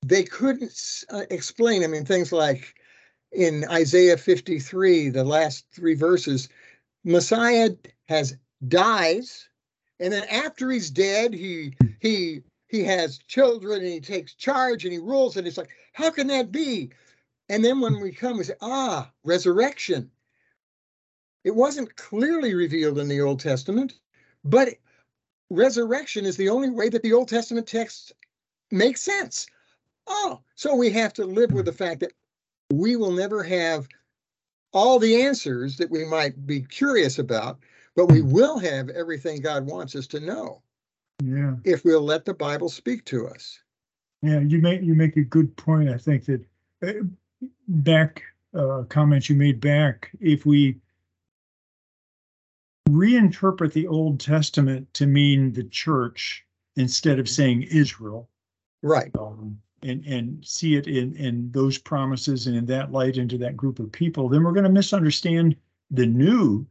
[0.06, 2.76] they couldn't uh, explain i mean things like
[3.32, 6.48] in isaiah 53 the last three verses
[7.04, 7.72] messiah
[8.08, 9.50] has dies
[10.00, 14.94] and then after he's dead he he he has children and he takes charge and
[14.94, 16.90] he rules and it's like how can that be
[17.50, 20.10] and then when we come we say ah resurrection
[21.44, 24.00] it wasn't clearly revealed in the old testament
[24.44, 24.70] but
[25.50, 28.14] resurrection is the only way that the Old Testament text
[28.72, 29.48] makes sense.
[30.08, 32.14] Oh, so we have to live with the fact that
[32.72, 33.88] we will never have
[34.74, 37.60] all the answers that we might be curious about,
[37.96, 40.62] but we will have everything God wants us to know.
[41.24, 41.56] Yeah.
[41.64, 43.60] If we'll let the Bible speak to us.
[44.22, 45.90] Yeah, you make you make a good point.
[45.90, 46.42] I think that
[46.86, 50.78] uh, back uh, comments you made back, if we
[52.90, 58.30] reinterpret the Old Testament to mean the church instead of saying Israel.
[58.82, 59.12] Right.
[59.18, 63.58] Um, and, and see it in, in those promises and in that light into that
[63.58, 65.56] group of people, then we're going to misunderstand
[65.92, 66.66] the new.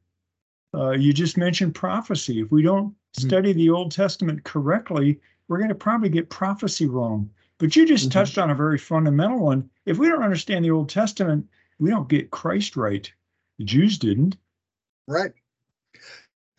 [0.75, 2.41] Uh, you just mentioned prophecy.
[2.41, 3.27] If we don't mm-hmm.
[3.27, 7.31] study the Old Testament correctly, we're going to probably get prophecy wrong.
[7.59, 8.19] But you just mm-hmm.
[8.19, 9.71] touched on a very fundamental one.
[9.87, 11.47] If we don't understand the Old Testament,
[11.79, 13.11] we don't get Christ right.
[13.59, 14.37] The Jews didn't.
[15.07, 15.33] Right.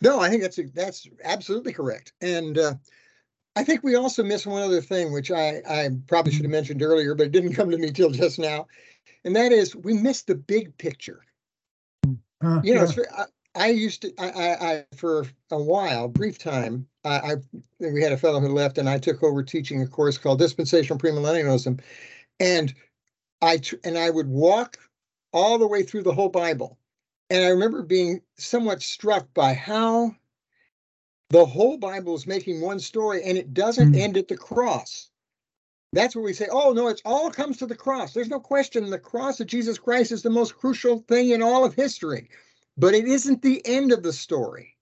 [0.02, 2.14] No, I think that's that's absolutely correct.
[2.22, 2.76] And uh,
[3.56, 6.82] I think we also miss one other thing, which I, I probably should have mentioned
[6.82, 8.68] earlier, but it didn't come to me till just now.
[9.24, 11.24] And that is we miss the big picture.
[12.44, 13.26] Uh, you know, yeah.
[13.56, 17.36] I, used to, I, I, I, for a while, brief time, I, I,
[17.80, 21.00] we had a fellow who left and I took over teaching a course called Dispensational
[21.00, 21.80] Premillennialism.
[22.40, 22.74] And
[23.42, 24.78] I, and I would walk
[25.32, 26.78] all the way through the whole Bible
[27.30, 30.16] and I remember being somewhat struck by how
[31.30, 34.00] the whole Bible is making one story and it doesn't mm.
[34.00, 35.10] end at the cross.
[35.92, 38.14] That's where we say, oh, no, it all comes to the cross.
[38.14, 41.66] There's no question the cross of Jesus Christ is the most crucial thing in all
[41.66, 42.30] of history,
[42.78, 44.76] but it isn't the end of the story.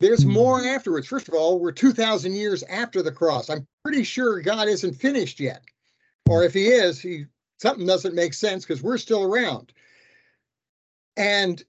[0.00, 0.32] There's mm.
[0.32, 1.06] more afterwards.
[1.06, 3.50] First of all, we're 2,000 years after the cross.
[3.50, 5.62] I'm pretty sure God isn't finished yet.
[6.28, 7.26] Or if he is, he
[7.58, 9.72] something doesn't make sense because we're still around.
[11.16, 11.62] And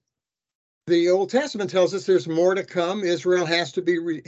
[0.86, 3.04] the Old Testament tells us there's more to come.
[3.04, 4.22] Israel has to be re-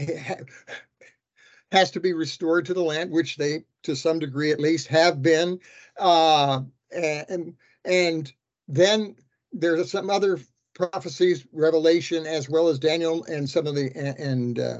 [1.72, 5.22] has to be restored to the land, which they, to some degree at least, have
[5.22, 5.58] been.
[5.98, 6.62] Uh,
[6.92, 8.32] and and
[8.68, 9.16] then
[9.52, 10.38] there's some other
[10.74, 14.78] prophecies, Revelation, as well as Daniel, and some of the and uh,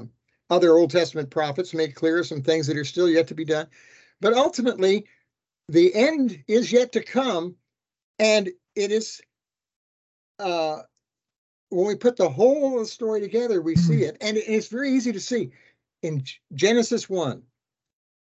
[0.49, 3.67] other Old Testament prophets make clear some things that are still yet to be done.
[4.21, 5.05] But ultimately,
[5.69, 7.55] the end is yet to come,
[8.19, 9.21] and it is
[10.39, 10.79] uh,
[11.69, 15.11] when we put the whole the story together, we see it, and it's very easy
[15.11, 15.51] to see.
[16.03, 17.41] In Genesis 1,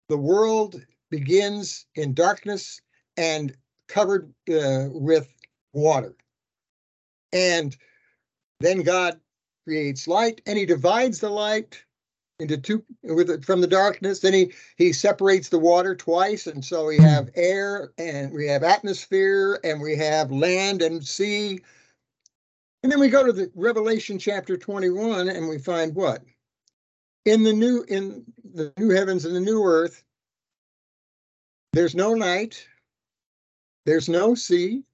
[0.08, 2.80] the world begins in darkness
[3.16, 3.54] and
[3.88, 5.28] covered uh, with
[5.72, 6.14] water.
[7.36, 7.76] And
[8.60, 9.20] then God
[9.64, 11.82] creates light and he divides the light
[12.38, 16.84] into two with from the darkness then he he separates the water twice and so
[16.84, 21.58] we have air and we have atmosphere and we have land and sea
[22.86, 26.22] and then we go to the Revelation chapter 21 and we find what?
[27.24, 30.04] In the new in the new heavens and the new earth,
[31.72, 32.64] there's no night,
[33.86, 34.84] there's no sea.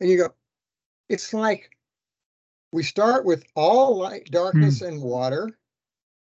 [0.00, 0.34] And you go,
[1.10, 1.76] it's like
[2.72, 4.86] we start with all light, darkness, hmm.
[4.86, 5.58] and water.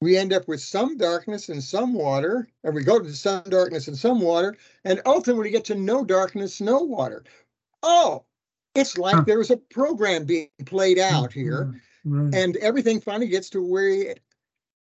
[0.03, 3.89] We end up with some darkness and some water, and we go to some darkness
[3.89, 7.25] and some water, and ultimately get to no darkness, no water.
[7.83, 8.25] Oh,
[8.75, 9.25] it's like huh.
[9.27, 12.35] there's a program being played out here, right.
[12.35, 14.21] and everything finally gets to where it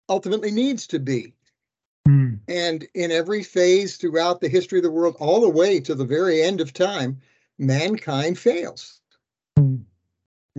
[0.09, 1.35] ultimately needs to be.
[2.07, 2.35] Hmm.
[2.47, 6.05] And in every phase throughout the history of the world, all the way to the
[6.05, 7.21] very end of time,
[7.59, 9.00] mankind fails.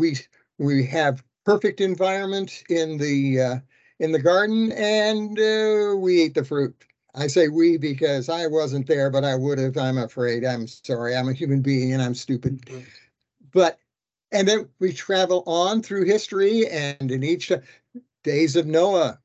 [0.02, 0.18] We
[0.58, 3.56] we have perfect environment in the uh,
[4.00, 6.74] in the garden, and uh, we eat the fruit.
[7.14, 9.78] I say we because I wasn't there, but I would have.
[9.78, 10.44] I'm afraid.
[10.44, 11.16] I'm sorry.
[11.16, 12.66] I'm a human being and I'm stupid.
[12.66, 12.88] Mm-hmm.
[13.54, 13.78] But
[14.32, 17.52] And then we travel on through history, and in each
[18.24, 19.20] days of Noah,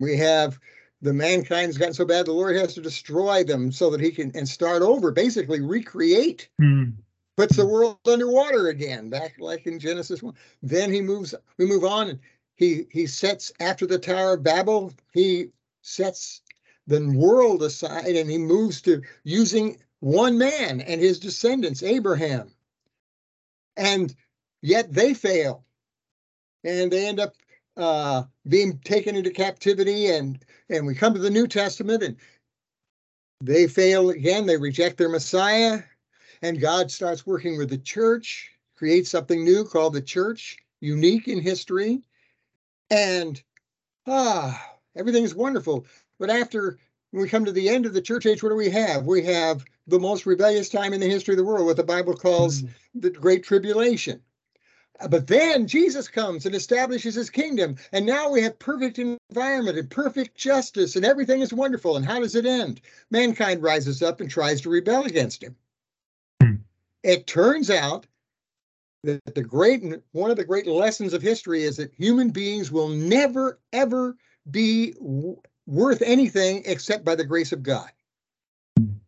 [0.00, 0.58] we have
[1.00, 4.32] the mankind's gotten so bad the Lord has to destroy them so that he can
[4.34, 6.94] and start over, basically recreate, Mm.
[7.36, 10.34] Puts the world underwater again, back like in Genesis one.
[10.62, 12.18] Then he moves, we move on, and
[12.54, 15.50] he he sets after the Tower of Babel, he
[15.82, 16.42] sets
[16.86, 22.50] the world aside and he moves to using one man and his descendants, Abraham.
[23.76, 24.14] And
[24.62, 25.64] yet they fail.
[26.64, 27.34] And they end up
[27.76, 30.06] uh, being taken into captivity.
[30.08, 32.16] And, and we come to the New Testament and
[33.40, 34.46] they fail again.
[34.46, 35.82] They reject their Messiah.
[36.42, 41.40] And God starts working with the church, creates something new called the church, unique in
[41.40, 42.02] history.
[42.90, 43.42] And
[44.06, 45.86] ah, everything's wonderful.
[46.18, 46.78] But after
[47.12, 49.06] we come to the end of the church age, what do we have?
[49.06, 52.14] We have the most rebellious time in the history of the world, what the Bible
[52.14, 52.68] calls Mm.
[52.94, 54.20] the Great Tribulation.
[55.00, 59.78] Uh, But then Jesus comes and establishes his kingdom, and now we have perfect environment
[59.78, 61.96] and perfect justice, and everything is wonderful.
[61.96, 62.80] And how does it end?
[63.10, 65.56] Mankind rises up and tries to rebel against him.
[67.06, 68.04] It turns out
[69.04, 72.88] that the great one of the great lessons of history is that human beings will
[72.88, 74.16] never ever
[74.50, 77.92] be w- worth anything except by the grace of God.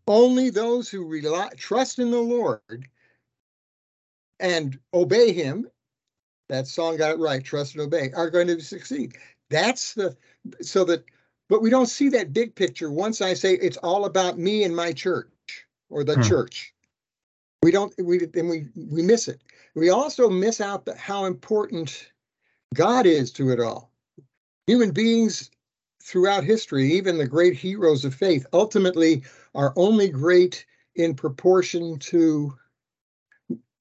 [0.07, 2.87] Only those who rely, trust in the Lord
[4.39, 5.69] and obey Him,
[6.49, 9.17] that song got it right, trust and obey, are going to succeed.
[9.51, 10.17] That's the,
[10.61, 11.05] so that,
[11.49, 14.77] but we don't see that big picture once I say it's all about me and
[14.77, 16.23] my church or the Hmm.
[16.23, 16.73] church.
[17.63, 19.43] We don't, we, and we, we miss it.
[19.75, 22.13] We also miss out the, how important
[22.75, 23.91] God is to it all.
[24.67, 25.51] Human beings
[26.03, 29.23] throughout history, even the great heroes of faith, ultimately
[29.55, 32.57] are only great in proportion to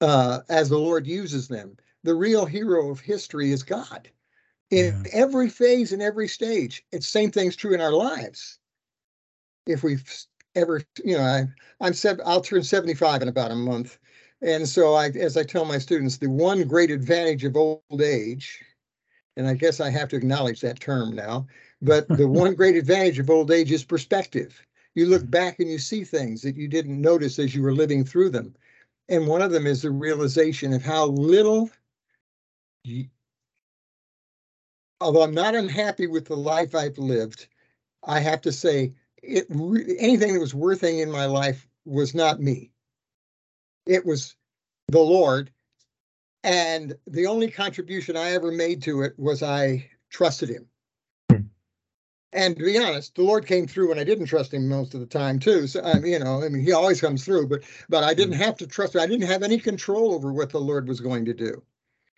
[0.01, 1.75] uh, as the Lord uses them.
[2.03, 4.09] The real hero of history is God.
[4.69, 5.11] In Yeah.
[5.13, 8.59] every phase and every stage, it's same thing's true in our lives.
[9.65, 10.03] If we've
[10.57, 11.45] ever, you know, I,
[11.79, 13.99] I'm seven, I'll turn 75 in about a month.
[14.41, 18.63] And so I, as I tell my students, the one great advantage of old age,
[19.35, 21.47] and I guess I have to acknowledge that term now,
[21.81, 24.59] but the one great advantage of old age is perspective.
[24.95, 25.31] You look mm-hmm.
[25.31, 28.55] back and you see things that you didn't notice as you were living through them.
[29.09, 31.69] And one of them is the realization of how little,
[32.83, 33.09] you-
[34.99, 37.47] although I'm not unhappy with the life I've lived,
[38.03, 42.13] I have to say it re- anything that was worth anything in my life was
[42.13, 42.71] not me.
[43.85, 44.35] It was
[44.87, 45.51] the Lord.
[46.43, 50.67] And the only contribution I ever made to it was I trusted him.
[51.29, 51.47] Hmm.
[52.31, 54.99] And to be honest, the Lord came through when I didn't trust him most of
[54.99, 55.67] the time too.
[55.67, 58.35] So I mean, you know, I mean, he always comes through, but but I didn't
[58.35, 58.95] have to trust.
[58.95, 59.01] him.
[59.01, 61.61] I didn't have any control over what the Lord was going to do.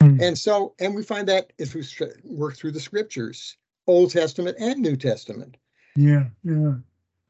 [0.01, 0.21] Mm.
[0.21, 1.83] And so, and we find that if we
[2.23, 3.57] work through the scriptures,
[3.87, 5.57] Old Testament and New Testament.
[5.95, 6.75] Yeah, yeah.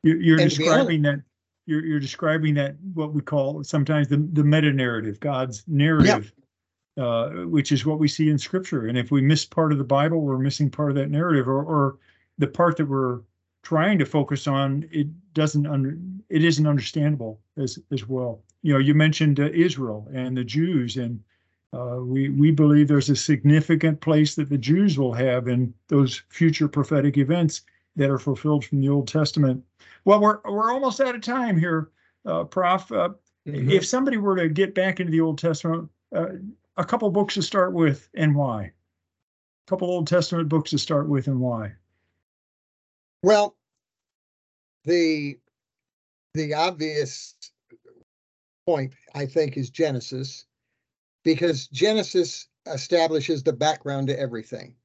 [0.03, 1.21] You're, you're And to be describing that.
[1.65, 6.33] You're you're describing that what we call sometimes the the meta narrative, God's narrative,
[6.97, 8.87] uh, which is what we see in Scripture.
[8.87, 11.63] And if we miss part of the Bible, we're missing part of that narrative, or
[11.63, 11.97] or
[12.37, 13.19] the part that we're
[13.61, 14.87] trying to focus on.
[14.91, 15.97] It doesn't under
[16.29, 18.41] it isn't understandable as as well.
[18.63, 21.21] You know, you mentioned uh, Israel and the Jews, and
[21.71, 26.23] uh, we we believe there's a significant place that the Jews will have in those
[26.29, 27.61] future prophetic events
[27.99, 29.63] that are fulfilled from the Old Testament.
[30.05, 31.91] Well, we're we're almost out of time here,
[32.25, 32.91] uh, Prof.
[32.91, 33.09] Uh,
[33.47, 33.71] Mm-hmm.
[33.71, 36.27] If somebody were to get back into the Old Testament, uh,
[36.77, 38.63] a couple books to start with, and why?
[38.63, 38.71] A
[39.69, 41.73] couple Old Testament books to start with, and why?
[43.23, 43.55] Well,
[44.85, 45.39] the
[46.33, 47.35] the obvious
[48.65, 50.45] point I think is Genesis,
[51.23, 54.75] because Genesis establishes the background to everything.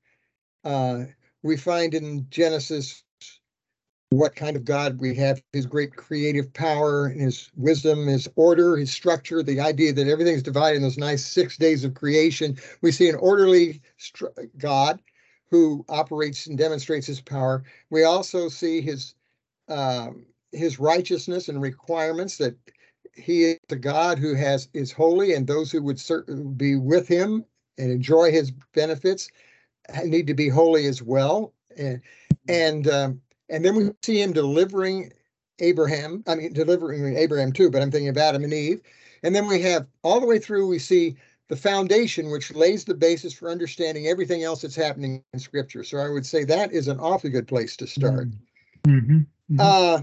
[0.64, 1.05] Uh,
[1.42, 3.04] we find in Genesis
[4.16, 8.92] what kind of God we have, his great creative power, his wisdom, his order, his
[8.92, 12.57] structure, the idea that everything's divided in those nice six days of creation.
[12.82, 13.80] We see an orderly
[14.59, 15.01] God
[15.51, 17.64] who operates and demonstrates his power.
[17.91, 19.14] We also see his
[19.68, 22.57] um, his righteousness and requirements that
[23.14, 27.09] he is a God who has is holy, and those who would certainly be with
[27.09, 27.45] him
[27.78, 29.28] and enjoy his benefits
[30.05, 31.53] need to be holy as well.
[31.76, 32.01] And
[32.49, 35.12] and um, and then we see him delivering
[35.61, 36.24] Abraham.
[36.26, 38.80] I mean, delivering Abraham too, but I'm thinking of Adam and Eve.
[39.22, 40.66] And then we have all the way through.
[40.66, 41.16] We see
[41.49, 45.84] the foundation, which lays the basis for understanding everything else that's happening in Scripture.
[45.84, 48.28] So I would say that is an awfully good place to start.
[48.86, 49.18] Mm-hmm.
[49.51, 49.61] Mhm.
[49.61, 50.03] Uh,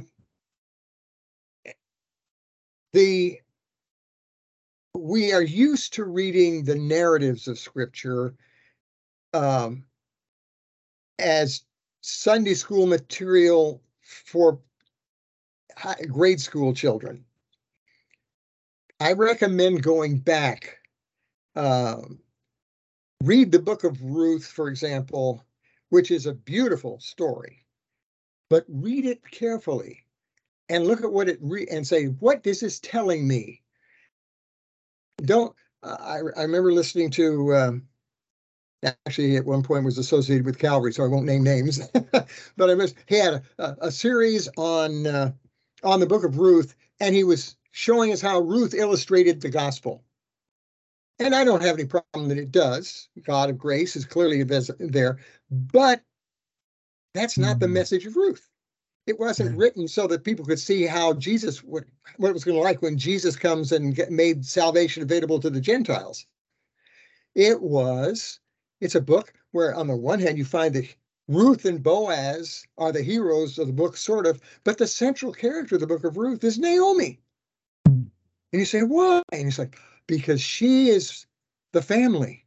[2.94, 3.40] the
[4.94, 8.36] we are used to reading the narratives of Scripture
[9.34, 9.86] um,
[11.18, 11.64] as
[12.02, 14.60] Sunday school material for
[16.08, 17.24] grade school children.
[19.00, 20.78] I recommend going back.
[21.56, 22.20] Um,
[23.24, 25.44] read the book of Ruth, for example,
[25.90, 27.66] which is a beautiful story,
[28.50, 30.06] but read it carefully
[30.70, 33.62] and look at what it re- and say, what is this is telling me?
[35.18, 37.88] Don't I, I remember listening to um,
[38.84, 41.88] actually at one point was associated with Calvary, so I won't name names.
[42.58, 45.32] but I was he had a, a series on uh,
[45.84, 50.04] on the book of Ruth, and he was showing us how Ruth illustrated the gospel.
[51.20, 53.08] And I don't have any problem that it does.
[53.24, 55.20] God of grace is clearly there,
[55.52, 56.02] but
[57.14, 57.74] that's not the mm-hmm.
[57.74, 58.50] message of Ruth.
[59.08, 61.84] It wasn't written so that people could see how Jesus what
[62.18, 65.50] what it was going to like when Jesus comes and get, made salvation available to
[65.50, 66.26] the Gentiles.
[67.36, 68.40] It was
[68.82, 70.94] it's a book where on the one hand you find that
[71.28, 75.76] Ruth and Boaz are the heroes of the book, sort of, but the central character
[75.76, 77.20] of the book of Ruth is Naomi.
[77.86, 78.12] And
[78.52, 79.22] you say, why?
[79.32, 79.78] And he's like,
[80.08, 81.26] because she is
[81.72, 82.46] the family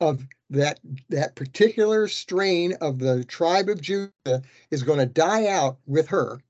[0.00, 5.78] of that that particular strain of the tribe of Judah is going to die out
[5.86, 6.40] with her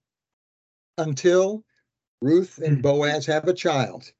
[0.98, 1.64] until
[2.22, 2.82] Ruth and hmm.
[2.82, 4.12] Boaz have a child.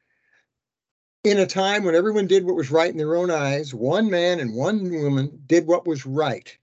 [1.25, 4.41] In a time when everyone did what was right in their own eyes, one man
[4.41, 6.57] and one woman did what was right.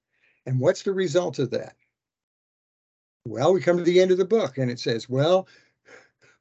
[0.47, 1.75] And what's the result of that?
[3.27, 5.47] Well, we come to the end of the book and it says, well,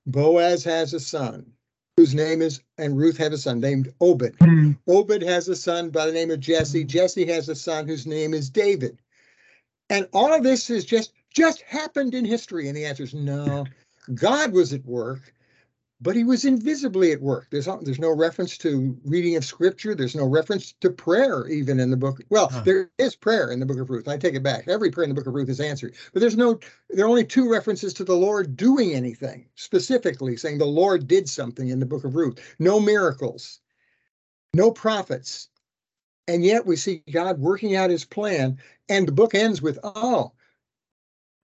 [0.06, 1.52] Boaz has a son
[1.96, 4.38] whose name is, and Ruth had a son named Obed.
[4.38, 4.78] Mm.
[4.86, 6.82] Obed has a son by the name of Jesse.
[6.82, 6.88] Hmm.
[6.88, 8.98] Jesse has a son whose name is David.
[9.88, 12.68] And all of this is just just happened in history.
[12.68, 13.66] And the answer is no.
[14.14, 15.34] God was at work
[16.00, 17.48] but he was invisibly at work.
[17.50, 19.94] There's there's no reference to reading of scripture.
[19.94, 22.20] There's no reference to prayer even in the book.
[22.28, 22.62] Well, huh.
[22.62, 24.06] there is prayer in the book of Ruth.
[24.06, 24.68] I take it back.
[24.68, 26.58] Every prayer in the book of Ruth is answered, but there's no.
[26.90, 31.28] There are only two references to the Lord doing anything specifically, saying the Lord did
[31.28, 32.38] something in the book of Ruth.
[32.58, 33.60] No miracles,
[34.52, 35.48] no prophets,
[36.28, 38.58] and yet we see God working out His plan.
[38.88, 40.32] And the book ends with, "Oh,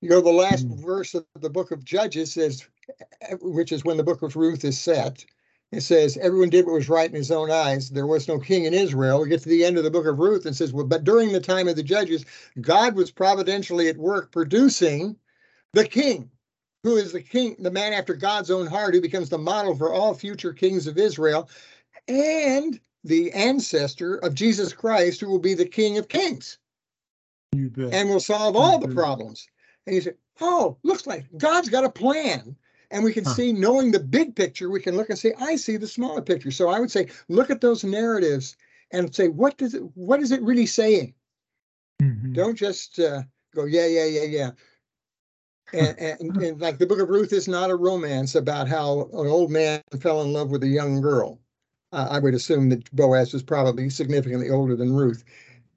[0.02, 0.84] you know, the last mm.
[0.84, 2.66] verse of the book of Judges says,
[3.40, 5.24] which is when the book of Ruth is set.
[5.70, 7.88] It says, everyone did what was right in his own eyes.
[7.88, 9.22] There was no king in Israel.
[9.22, 11.32] We get to the end of the book of Ruth and says, well, but during
[11.32, 12.26] the time of the judges,
[12.60, 15.16] God was providentially at work producing
[15.72, 16.30] the king,
[16.82, 19.94] who is the king, the man after God's own heart, who becomes the model for
[19.94, 21.48] all future kings of Israel,
[22.06, 26.58] and the ancestor of Jesus Christ, who will be the king of kings.
[27.92, 29.48] And will solve all the problems.
[29.86, 32.56] And you say, oh, looks like God's got a plan
[32.92, 33.32] and we can huh.
[33.32, 36.52] see knowing the big picture we can look and say i see the smaller picture.
[36.52, 38.56] So i would say look at those narratives
[38.92, 41.14] and say what does it what is it really saying?
[42.00, 42.34] Mm-hmm.
[42.34, 43.22] don't just uh,
[43.54, 44.50] go yeah yeah yeah yeah.
[45.72, 49.26] And, and, and, like the book of ruth is not a romance about how an
[49.26, 51.40] old man fell in love with a young girl.
[51.92, 55.24] Uh, i would assume that boaz was probably significantly older than ruth.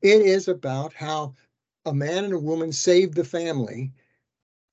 [0.02, 1.34] It is about how
[1.86, 3.94] a man and a woman saved the family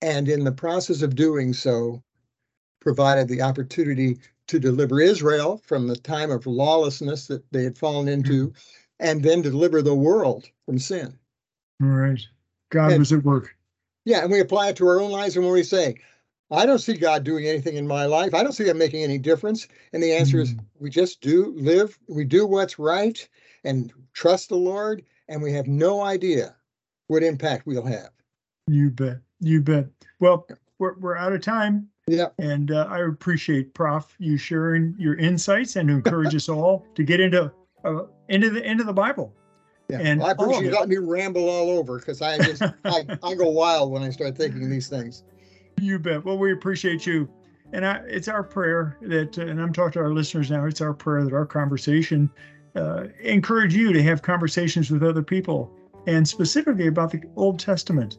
[0.00, 2.02] and in the process of doing so
[2.82, 4.18] provided the opportunity
[4.48, 8.56] to deliver Israel from the time of lawlessness that they had fallen into, mm-hmm.
[9.00, 11.16] and then deliver the world from sin.
[11.80, 12.20] All right.
[12.70, 13.54] God and, was at work.
[14.04, 15.96] Yeah, and we apply it to our own lives, and when we say,
[16.50, 18.34] I don't see God doing anything in my life.
[18.34, 19.68] I don't see Him making any difference.
[19.94, 20.42] And the answer mm.
[20.42, 23.26] is we just do live, we do what's right
[23.64, 26.54] and trust the Lord, and we have no idea
[27.06, 28.10] what impact we'll have.
[28.66, 29.18] You bet.
[29.40, 29.86] You bet.
[30.20, 30.46] Well,
[30.78, 31.88] we're, we're out of time.
[32.06, 32.28] Yeah.
[32.38, 37.20] And uh, I appreciate Prof you sharing your insights and encourage us all to get
[37.20, 37.52] into
[37.84, 39.32] uh, into the into the Bible.
[39.88, 39.98] Yeah.
[40.00, 43.34] And well, I appreciate you letting me ramble all over because I just I, I
[43.34, 45.24] go wild when I start thinking these things.
[45.80, 46.24] You bet.
[46.24, 47.28] Well, we appreciate you.
[47.72, 50.82] And I, it's our prayer that, uh, and I'm talking to our listeners now, it's
[50.82, 52.30] our prayer that our conversation
[52.76, 55.74] uh, encourage you to have conversations with other people
[56.06, 58.18] and specifically about the Old Testament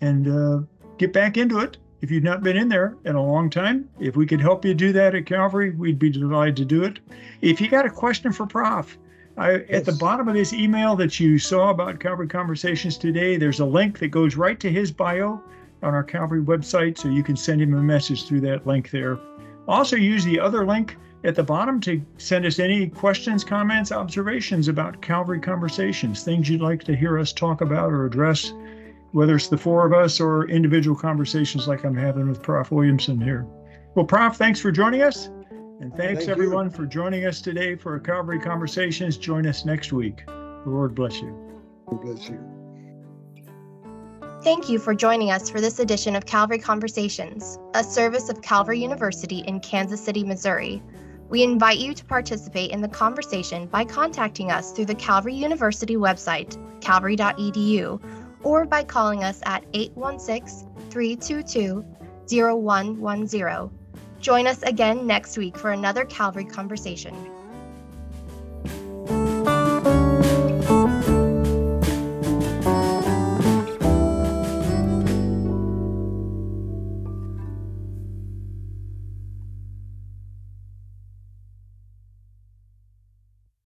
[0.00, 0.60] and uh,
[0.96, 4.14] get back into it if you've not been in there in a long time, if
[4.14, 6.98] we could help you do that at Calvary, we'd be delighted to do it.
[7.40, 8.98] If you got a question for Prof,
[9.38, 9.64] I, yes.
[9.70, 13.64] at the bottom of this email that you saw about Calvary Conversations today, there's a
[13.64, 15.42] link that goes right to his bio
[15.82, 19.18] on our Calvary website, so you can send him a message through that link there.
[19.66, 24.68] Also, use the other link at the bottom to send us any questions, comments, observations
[24.68, 28.52] about Calvary Conversations, things you'd like to hear us talk about or address
[29.14, 32.72] whether it's the four of us or individual conversations like I'm having with Prof.
[32.72, 33.46] Williamson here.
[33.94, 35.26] Well, Prof, thanks for joining us.
[35.80, 36.32] And thanks Thank you.
[36.32, 39.16] everyone for joining us today for Calvary Conversations.
[39.16, 40.26] Join us next week.
[40.26, 41.32] The Lord bless you.
[41.88, 42.40] God bless you.
[44.42, 48.80] Thank you for joining us for this edition of Calvary Conversations, a service of Calvary
[48.80, 50.82] University in Kansas City, Missouri.
[51.28, 55.94] We invite you to participate in the conversation by contacting us through the Calvary University
[55.96, 58.00] website, calvary.edu,
[58.44, 61.84] or by calling us at 816 322
[62.28, 63.70] 0110.
[64.20, 67.33] Join us again next week for another Calvary Conversation.